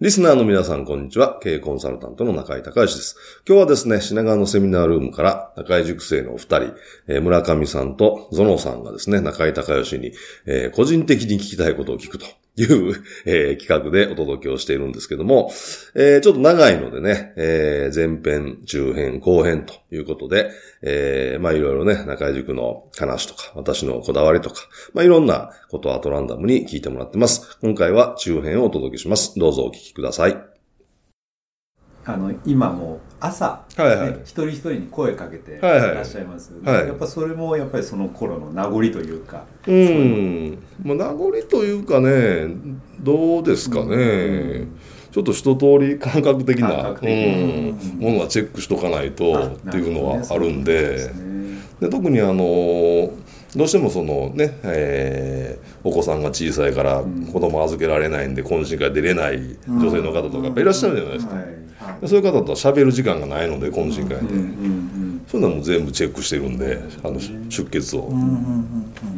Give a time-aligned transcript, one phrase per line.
[0.00, 1.38] リスナーの皆さん、こんにちは。
[1.42, 3.16] 経営コンサルタントの中井隆義です。
[3.46, 6.72] 今日はですね、品川のセミナールームから中井塾生のお二
[7.06, 10.14] 人、村上さんとゾノさんがですね、中井隆義に、
[10.72, 12.24] 個人的に聞きたいことを聞くと
[12.56, 15.50] いう、えー企画でお届けをしているんですけども、
[15.94, 20.50] えーちょっと長いのでね、えー前編、中編、後編ということで、
[20.82, 24.62] えーまあいろいろね、中井塾の話とか、私のこだわりとか、
[24.94, 27.58] まあいろんなことをアトランダムに聞いてもらってます。
[27.60, 29.38] 今回は中編をお届けします。
[29.38, 30.49] どうぞお聞きください。
[32.04, 34.10] あの今もう朝、はいはい。
[34.12, 35.94] ね一人一人に声かけていはいはい。
[35.96, 36.86] らっしゃいます、はい。
[36.86, 40.58] やっぱそれもやっぱりその頃の名残というか、うん。
[40.82, 42.48] まあ、名残というかね、
[43.00, 43.96] どうですかね。
[43.96, 44.78] うん。
[45.12, 51.20] ちょっと一通り感覚的な、感覚的うにん、ものはチェックしとかないとあっていうのはあるんで、そうね。
[51.80, 53.10] で特にあの、
[53.56, 57.26] どうしてもそのね、えーお子さんが小さいからん。
[57.32, 61.34] 子供預けられないんで懇親会出れない女性の方とかやっぱいらっしゃるじゃないですか。
[61.36, 61.44] はい。
[62.02, 68.12] でそういう方とは喋る時間がないので懇親会で、そういうのはもう全部チェックしてるんで、あの出血を。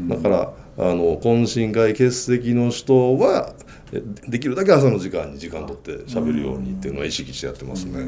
[0.08, 3.52] だからあの懇親会欠席の人は
[3.92, 8.06] えできるだけ朝の時間に時間取って喋るようにっていうのは意識してやってますね。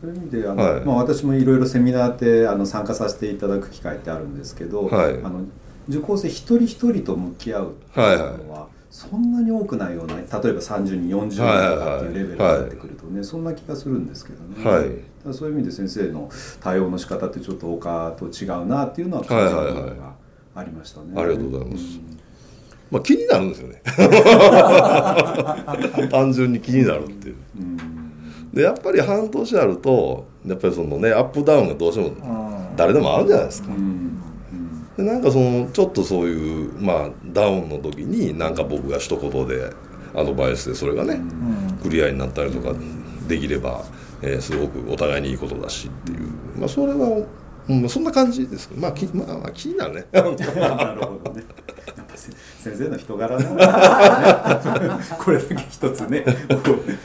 [0.00, 0.84] そういう意味であの、はい。
[0.84, 5.14] まあ、私もいろいろセミナーってあの参加させていただく機会ってあるんですけど、はい。
[5.22, 5.44] あの
[5.88, 14.82] 受講生一人一人と向き合うっていうのはそんなに多くないような例えば30人40人とかっていうレベルになってくるとね、そんな気がするんですけどね、はい。
[14.84, 14.94] だか
[15.26, 16.28] らそういう意味で先生の
[16.60, 20.14] 対応の仕方ってちょっと他と違うなっていうのは感じる部分が
[20.54, 21.82] ありましたね、ありがとうございます。
[22.90, 23.80] まあ気になるんですよね。
[26.10, 27.36] 単純に気になるっていう。
[27.58, 27.89] うん
[28.52, 33.68] でやっぱり半年あるとやっぱりそのねアップダウンがどうしても誰でもあるじゃないですか。
[33.68, 33.72] う。
[33.72, 34.20] ん
[34.96, 39.72] でなんかそのちょっとそういうまあダウンの時になんか僕が一言で
[40.14, 41.20] アドバイスでそれがね、
[41.82, 42.74] クリアになったりとか
[43.28, 43.84] できれば、
[44.22, 46.28] えーすごくお互いにいいことだしっていう。
[46.58, 47.24] まあそれは、
[47.70, 50.06] うん、そんな感じですまあき、まあ、まあ気になるね。
[50.12, 50.30] なる
[51.02, 51.44] ほどね。
[51.96, 53.38] やっぱせ先生の人柄。
[55.18, 56.24] これだけ一つね、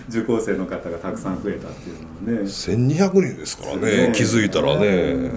[0.09, 2.47] 受講生の方がたくさん増えたっていうのはね。
[2.49, 5.29] 1200人ですからねね気づいたらね。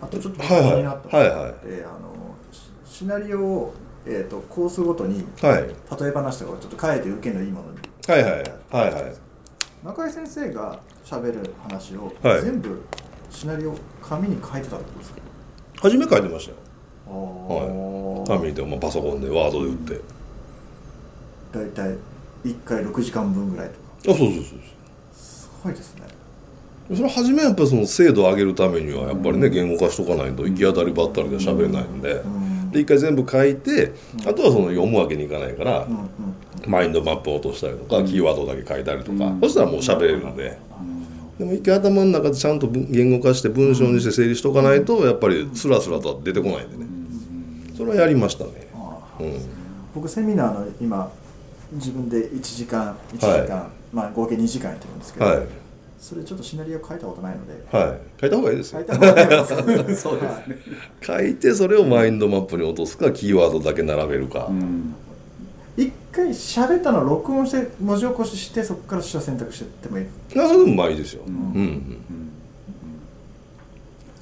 [0.00, 0.76] あとちょっと気はいはい。
[0.78, 1.16] になった。
[1.18, 1.54] はいはい。
[1.66, 2.14] えーあの
[2.90, 3.74] シシナリオを、
[4.06, 5.62] えー、とコースごとに、はい。
[6.00, 7.78] 例え話とかをちょっと変えて受けのいいものに。
[8.06, 8.32] はいはい。
[8.70, 9.23] はいはい
[9.84, 12.42] 中井先生がしゃべる話を、はい。
[12.42, 12.80] 全部
[13.30, 15.20] シナリオ紙に書いてたってことですか？
[15.82, 16.56] 初め書いてましたよ。
[17.06, 20.00] は紙で、まあ、パソコンでワードで打って。
[21.52, 21.96] 大体
[22.44, 24.14] 1回6時間分ぐらいとか。
[24.14, 24.58] あそうそうそうそう。
[25.12, 26.02] すごいですね。
[26.94, 32.12] それ初めはやっぱりその精度を上げるためにはやっぱりね言語化しとかないと行き当たりばったりで喋れないんで。
[32.14, 32.70] うん。
[32.70, 33.92] で一回全部書いて
[34.26, 36.33] あとはその読むわけにいかないからうんうん
[36.66, 40.58] マインドマップを落としたりとかキーワードだけ書いたりとかそしたらもう喋れるんで。
[41.38, 46.86] でも一回頭の中でちゃんと文言語化して文章にして整理しとかないとやっぱりスラスラとは出てこないんでね。
[47.76, 48.68] それはやりましたね。
[48.72, 49.40] あうん。
[49.94, 51.10] 僕セミナーの今
[51.72, 55.46] 自分で1時間1時間、はまあ合計2時間やってるんですけど、はい。
[55.98, 57.64] それちょっとシナリオ書いたことないので。
[57.76, 58.20] はい。
[58.20, 58.78] 書いた方がいいですよ。
[58.78, 59.14] 書いたこと
[59.64, 60.02] ないです。
[60.02, 60.58] そうですね。
[61.02, 64.46] 書いてそれをマインドマップに落とすかキーワードだけ並べるか。
[64.48, 64.94] うん
[65.76, 70.06] 一回喋ったのを録音して文字起こししてそこから手話選択してってもいい。
[70.06, 70.08] あ
[70.46, 71.22] それでもまあいいですよ。
[71.26, 71.34] うん。
[71.34, 71.96] うん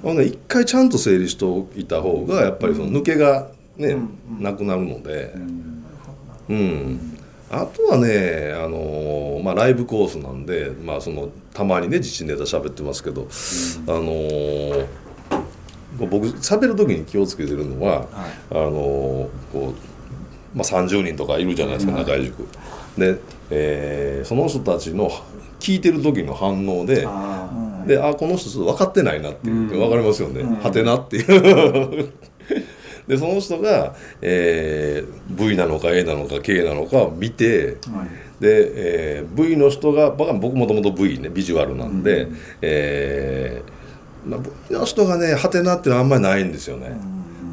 [0.04, 4.42] あのね一回ちゃんと整理しておいた方がやっぱりその抜けがね、うんうん。
[4.42, 5.32] なくなるので、
[6.48, 7.16] うん。
[7.50, 13.28] あとはね、あのーまあ、ライブコースなんで、まあ、そのたまにね自信ネタ喋ってますけど、
[13.86, 14.86] あのー
[15.98, 18.06] 僕喋る時に気をつけてるのは、
[18.50, 19.91] あのーこう
[20.54, 22.46] まあ、30人とかいるじゃないですか、中井塾。
[22.98, 23.18] で、
[23.50, 25.10] えーその人たちの
[25.58, 27.48] 聞いてる時の反応であ
[27.84, 29.68] あであこの人ちょっと分かってないなっていう、うん。
[29.68, 30.56] 分かりますよね、うん。
[30.56, 32.08] はてなっていう。
[33.06, 37.76] でその人が、えー V なのか A なのか K なのか見て、
[38.38, 46.96] で、えー、V の人が僕もともと V ねビジュアルなんで、うん、えー、まあ、V の人がねハテナっていうのはあんまりないんですよね、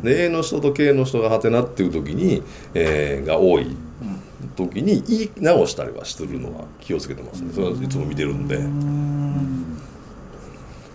[0.03, 2.43] で A の人と K の人がハテナっていう時に、
[2.73, 3.75] えー、が多い
[4.55, 7.51] 時に言い直したりはするのは気をつけてますね。
[7.53, 8.59] それはいつも見てるんで。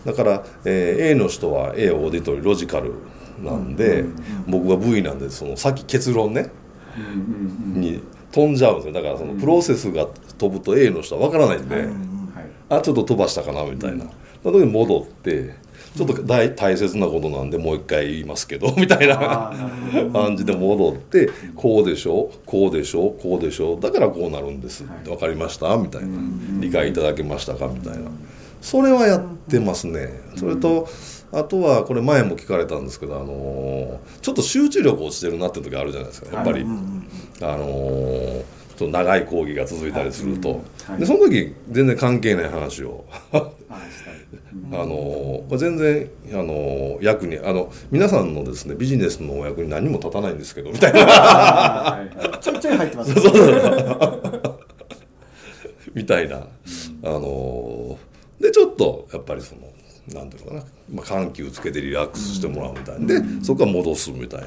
[0.05, 2.93] だから、えー、A の人は A をオーディトリロジカル
[3.43, 4.05] なんで、
[4.47, 6.51] 僕が V なんでそのさっき結論ね、
[7.73, 8.03] に
[8.33, 8.93] 飛んじゃうんですよ。
[8.93, 10.07] だからそのプロセスが
[10.39, 11.89] 飛ぶと A の人は分からないんで、
[12.69, 14.05] あちょっと飛ばしたかなみたいな、
[14.43, 15.55] その時に戻って
[15.97, 19.53] ちょっと大大切なことなんでもう一回言いますけど みたいな
[20.13, 24.85] 感じで戻ってこうでしょこうでしょこうでしょだからこうなるんです。
[25.05, 25.77] 分かりました？
[25.77, 26.09] みたいな。
[26.61, 27.69] 理解いただけましたか？
[27.69, 28.11] みたいな。
[28.61, 30.09] それはやってますね。
[30.37, 30.89] それと
[31.31, 36.35] あとはこれ前も聞かれたんですけど、あのちょっと集中力落ちてるなって時あるじゃないですか。
[36.35, 36.65] やっぱり、
[37.43, 37.67] あの
[38.77, 40.63] ちょっと長い講義が続いたりすると、
[40.99, 43.05] でその時全然関係ない話を
[44.73, 52.39] あのこれ全然あの役にあの皆さんのですねビジネスのお役に何も立たないんですけどみたいな。
[52.41, 53.13] ちょいちょい入ってます、
[55.95, 56.43] みたいな、あ
[57.03, 57.99] の
[58.41, 59.63] でちょっとやっぱりその
[60.13, 63.07] なんていうのかな、まあ、緩急つけてリラックスしてもらうみたいな。
[63.07, 64.47] でそこから戻すみたいな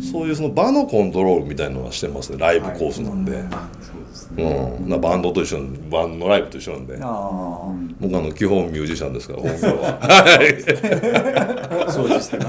[0.00, 2.38] そういうその場のコントロールみたいなのはしてますね。
[2.38, 3.44] ライブコースなんで。
[4.36, 4.42] う
[4.96, 5.60] ん、バンドと一緒
[5.90, 6.96] バンドライブと一緒なんで。
[6.96, 7.04] 僕
[8.16, 9.98] あの基本ミュージシャンですから 本当は。
[10.00, 11.92] はい。
[11.92, 12.34] そうです。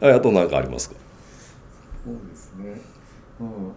[0.00, 0.96] はいあと何かありますか？
[2.04, 2.80] そうですね、
[3.40, 3.72] うん、あ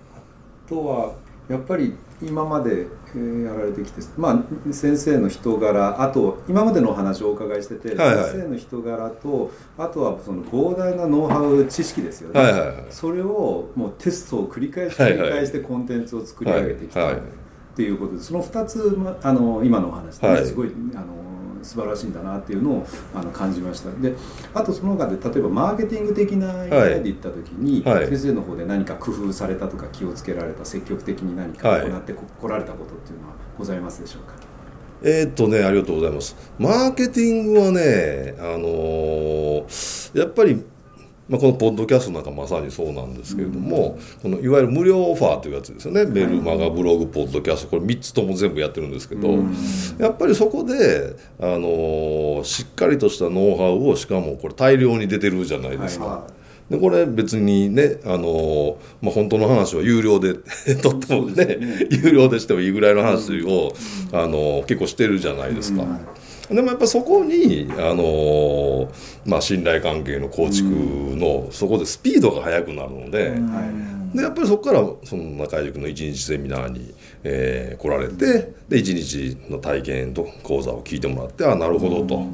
[0.67, 1.13] とは
[1.47, 17.23] やっぱり今まで、えー、やられてきて、まあ、先生の人柄あと今までのお話をお伺いしてて、はいはい、先生の人柄とあとはその膨大なノウハウ知識ですよね、はいはいはい、それをもうテストを繰り返し繰り返してコンテンツを作り上げてきた、はいはい、っ
[17.75, 21.26] ていうことでその2つあの今のお話で、ね、すごいあの
[21.67, 23.91] 素晴らしいんだなっていうのをあの感じました。
[23.91, 24.15] で
[24.53, 34.35] あとその他で例えばマーケティング的な意味で言った時に、はい、先生の方で何か工夫されたとか気をつけられた積極的に何か行ってこられたことっていうのはございますでしょうか、
[35.03, 36.37] えー、っとねありがとうございます。
[36.57, 40.63] マーケティングはねあのー、やっぱり
[41.29, 46.05] まあ、このポッドキャストなんかまさにそうなんですけれども、このいわゆる無料オファーというやつですよね。
[46.05, 47.71] メルマガブログポッドキャスト。
[47.71, 49.37] これ3つとも全部やってるんですけど、
[49.99, 56.05] やっぱりそこで、あのしっかりとしたノウハウをしかもこれ大量に出てるじゃないですか。
[56.05, 56.37] はい。
[56.69, 60.33] でこれ別にねあの、まあ、本当の話は有料で
[60.81, 63.73] とってもね、ね、有料でしてもいいぐらいの話を、
[64.11, 65.83] うん、あの結構してるじゃないですか。
[65.83, 65.99] うん
[66.49, 68.89] でもやっぱそこに、あの
[69.25, 73.33] まあ、信頼関係の構築の、そこでスピードが速くなるので,、
[74.13, 82.25] でやっぱりそこからその中井塾の一日セミナーに、えー、来られてで一日の体験と講座を聞いてもらってあなるほどと。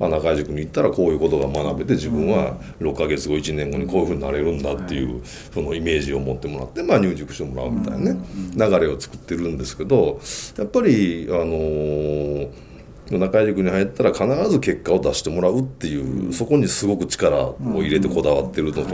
[0.00, 8.20] あ中井塾に行ったらこういうことが学べて自分は6か月後1年後にこういうふうになれるんだっていうそのイメージを持ってもらって、まあ、入塾してもらうみたいなね
[8.56, 10.20] 流れを作ってるんですけど
[10.58, 12.71] やっぱりあのー
[13.18, 18.86] 中井塾に入ったら必ず結果を出してもらうっていうそこにすごく力を入れてこだわってるのと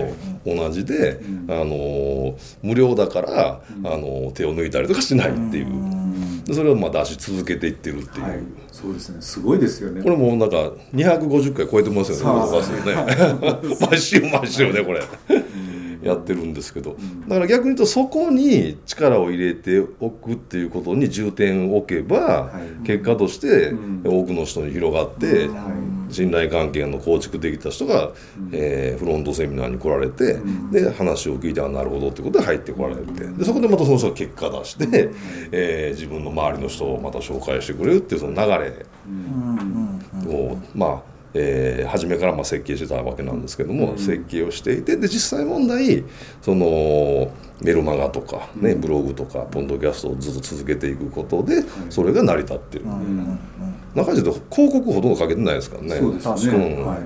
[0.45, 5.99] 同じで、あの無料だから、あの手を抜いたりとかしないっていう。
[6.55, 8.39] それをまあ出し続けていってるっていう、はい、
[8.73, 9.21] そうですね。
[9.21, 10.03] すごいですよね。
[10.03, 10.57] これもなんか
[10.95, 12.51] 250回超えてますよ
[12.85, 13.77] ねね。
[13.81, 15.03] 毎週毎週ねこれ
[16.09, 16.97] やってるんですけど、
[17.29, 22.53] だから逆に言うとそこに力を入れておくっていうことに重点を置けば、
[22.85, 23.73] 結果として
[24.05, 25.49] 多くの人に広がって、
[26.11, 28.13] 信頼関係の構築できた人が、
[28.53, 30.39] えー、フロントセミナーに来られて、
[30.73, 35.11] で話を聞いてあなるほどってことで入ってこられてでそこでまたその人が結果出して、
[35.53, 38.87] えー、自分の周りの人をまた紹介してくれるっていうその流れ
[40.27, 46.05] をまあえー、初めからまあ設計してたわけなんですけども、うん、設計をしていてで実際問題
[46.41, 47.31] その
[47.61, 53.39] メルマガとか、ね、ブログとかポンドキャストをずっと続けていくことでそれが成り立ってる、うん、
[53.95, 55.97] 中地と広告ほとんどかけてないですからね。
[55.97, 56.87] そうですね、うん。
[56.87, 56.99] はい。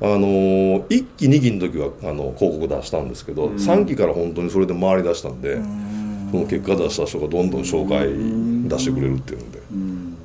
[0.00, 10.16] あのー、1期2期の時はあの広告出したんですけど、うん、3期から本当にそれで回り出したんで、うん、その結果出した人がどんどん紹介出してくれるっていうんで、うん、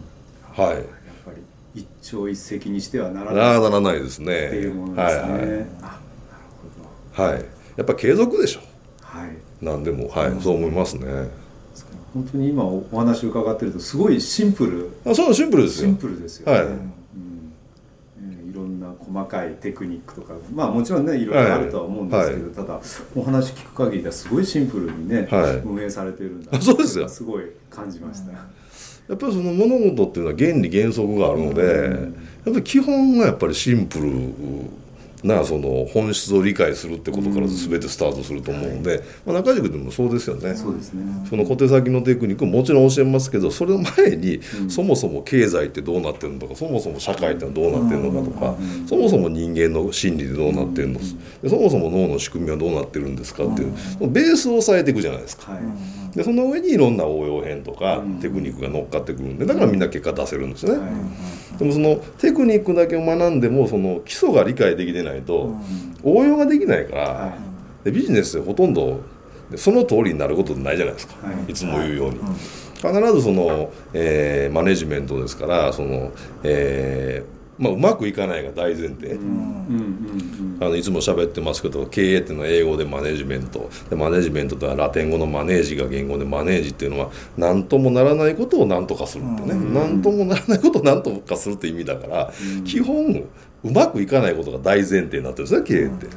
[0.52, 1.03] はい
[2.14, 4.48] 一朝一夕にしてはならないならないですね。
[4.48, 5.66] っていうものですね、はいはい、あなる
[7.16, 7.24] ほど。
[7.24, 7.46] はい。
[7.78, 8.60] やっぱ継続でしょ。
[9.02, 9.30] はい。
[9.62, 10.08] 何でも。
[10.10, 11.08] はい、うん、そう思いますね。
[12.14, 14.92] 本当に今お話を伺ってるとすごいシンプル。
[15.12, 15.88] あそうシンプルですよ。
[15.88, 16.94] シンプルですよね、はい、うん。
[18.20, 22.54] えー、いろんなな細かいテクニックとかまあもちろんねいろいろあるとは思うんですけど、はい。
[22.56, 22.80] ただ
[23.16, 25.56] お話聞く限りではすごいシンプルにね、はい。
[25.58, 27.10] 運営されてるんだあそうですよ。
[27.10, 28.32] すごい感じました、
[29.08, 31.64] やっぱりその物事っていうのは原理原則があるので、
[32.46, 34.12] やっぱり基本がやっぱりシンプル
[35.24, 40.54] なその本質を理解するってことから全てスタートすると思うので、まあ、中塾でもそうですよね。
[40.54, 48.56] そうですね、その小手先のテクニックももちろん教えますけどそれの前に、そもそも経済ってどうなってるのかそもそも社会ってどうなってるのかとか、
[48.86, 53.74] そもそも人間の心理でどうなってるのそもそも脳の仕組みはどうなってるんですかっていう、
[54.10, 55.54] ベースを押さえていくじゃないですか。
[55.54, 55.62] はい
[56.16, 60.78] でその上にいろんな応用編とかテクニックが乗っかってくるんでだからみんな結果出せるんですね、
[61.58, 65.56] でもそのテクニックだけを学んでもその基礎が理解できてないと
[66.04, 67.38] 応用ができないから、は
[67.84, 69.02] でビジネスでほとんど
[69.56, 71.52] その通りになることないじゃないですか、はい。
[71.52, 72.20] い、つも言うように、
[72.76, 76.12] 必ずその、えーマネジメントですからその、
[76.44, 79.18] えーまあ、うまくいかないが大前提、
[80.60, 83.70] あのいつも喋ってますけど経営っていうのは英語でマネジメント。
[83.90, 89.56] でマネジメントとはラテン語のマネージが言語でマネージっていうのは何ともならないことを何とかするってね。
[89.74, 92.34] 何ともならないことを何とかするって意味だから
[92.66, 93.24] 基本
[93.64, 96.08] うまくいかないことが大前提になってるんですね経営って。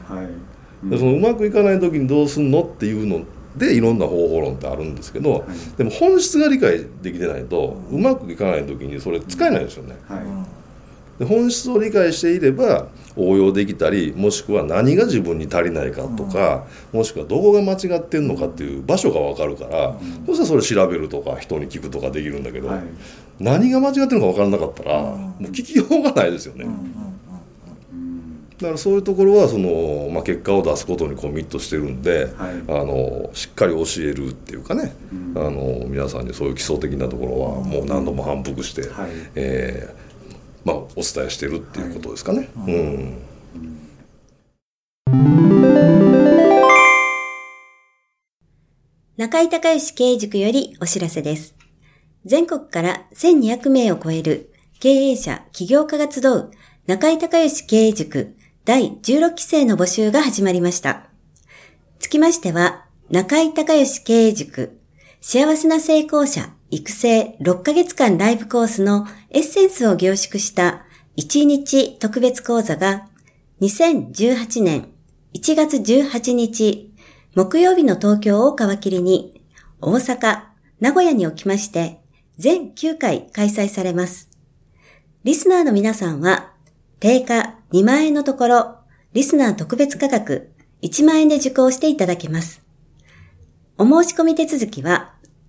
[0.85, 3.25] でそのうまくいかない時にどうすんのっていうの
[3.57, 5.47] でいろんな方法論ってあるんですけど、
[5.79, 9.97] でも本質が理解できてないとうまくいかない時にそれ使えないですよね。
[10.07, 10.56] はい
[11.19, 19.97] で本質を理解していれば応用できたりもしくは何が自分に足りないかとか、もしくはどこが間違ってんのかっていう場所が分かるから、
[20.27, 22.81] そしたらそれ調べるとか人に聞くとかできるんだけど、はい。
[23.41, 26.67] 何が間違ってるのか分からなかったら、もう聞きようがないですよね。
[28.59, 32.55] だからそういうところはその、まあ、結果を出すことにコミットしてるんで、はい。
[32.69, 34.95] あのしっかり教えるっていうかね、
[35.35, 39.11] あの皆さんにそういう基礎的なところはもう何度も反復して、はい。
[39.35, 40.06] えー
[40.67, 42.49] まあ、お伝えしてるっていうことですかね。
[42.57, 43.23] うん
[49.17, 51.55] 中井隆義経営塾よりお知らせです。
[52.25, 56.51] 全国から1200名を超える経営者、起業家が集う
[56.87, 61.07] 中井隆義経営塾第16期生の募集が始まりました。
[62.01, 64.81] つきましては、中井隆義経営塾
[65.21, 70.85] 幸せな成功者育成6ヶ月間ライブコースのエッセンスを凝縮した
[71.17, 73.09] 1日特別講座が
[73.61, 74.89] 2018年
[75.35, 76.93] 1月18日
[77.35, 79.43] 木曜日の東京を皮切りに
[79.81, 80.43] 大阪、
[80.81, 82.01] 名古屋におきまして
[82.39, 84.31] 全9回開催されます。
[85.25, 86.53] リスナーの皆さんは
[87.01, 88.77] 定価2万円のところ
[89.13, 92.63] リスナー特別価格1万円で受講していただけます。
[93.79, 95.16] お申し込み手続きは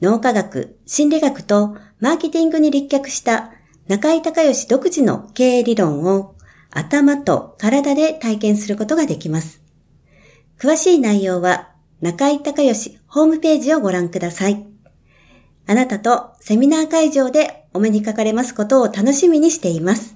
[0.00, 3.52] 脳科学、心理学とマーケティングに立脚した
[3.88, 6.34] 中井隆義独自の経営理論を
[6.70, 9.62] 頭と体で体験することができます。
[10.58, 14.66] 詳しい内容は中井隆義ホームページをご覧ください。
[15.66, 20.15] あなたとセミナー会場でお目にかかれますことを楽しみにしています。